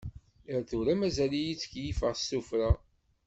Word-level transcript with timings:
Ar 0.53 0.61
tura 0.69 0.93
mazal-iyi 0.99 1.55
ttkeyyifeɣ 1.57 2.13
s 2.15 2.23
tufra. 2.29 2.69